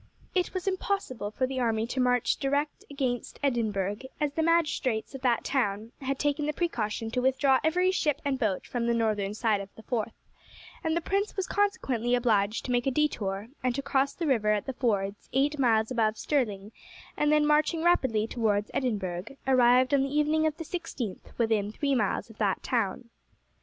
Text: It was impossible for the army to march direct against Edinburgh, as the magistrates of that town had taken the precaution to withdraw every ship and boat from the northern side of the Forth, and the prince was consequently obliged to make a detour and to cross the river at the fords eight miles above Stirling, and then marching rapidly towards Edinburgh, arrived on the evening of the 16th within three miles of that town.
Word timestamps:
It 0.33 0.51
was 0.55 0.67
impossible 0.67 1.29
for 1.29 1.45
the 1.45 1.59
army 1.59 1.85
to 1.85 1.99
march 1.99 2.37
direct 2.37 2.83
against 2.89 3.39
Edinburgh, 3.43 3.97
as 4.19 4.33
the 4.33 4.41
magistrates 4.41 5.13
of 5.13 5.21
that 5.21 5.43
town 5.43 5.91
had 6.01 6.17
taken 6.17 6.47
the 6.47 6.53
precaution 6.53 7.11
to 7.11 7.21
withdraw 7.21 7.59
every 7.63 7.91
ship 7.91 8.19
and 8.25 8.39
boat 8.39 8.65
from 8.65 8.87
the 8.87 8.95
northern 8.95 9.35
side 9.35 9.61
of 9.61 9.69
the 9.75 9.83
Forth, 9.83 10.15
and 10.83 10.97
the 10.97 11.01
prince 11.01 11.35
was 11.37 11.45
consequently 11.45 12.15
obliged 12.15 12.65
to 12.65 12.71
make 12.71 12.87
a 12.87 12.91
detour 12.91 13.49
and 13.63 13.75
to 13.75 13.83
cross 13.83 14.13
the 14.15 14.25
river 14.25 14.49
at 14.53 14.65
the 14.65 14.73
fords 14.73 15.29
eight 15.33 15.59
miles 15.59 15.91
above 15.91 16.17
Stirling, 16.17 16.71
and 17.15 17.31
then 17.31 17.45
marching 17.45 17.83
rapidly 17.83 18.25
towards 18.25 18.71
Edinburgh, 18.73 19.25
arrived 19.45 19.93
on 19.93 20.01
the 20.01 20.17
evening 20.17 20.47
of 20.47 20.57
the 20.57 20.65
16th 20.65 21.37
within 21.37 21.71
three 21.71 21.93
miles 21.93 22.27
of 22.31 22.39
that 22.39 22.63
town. 22.63 23.11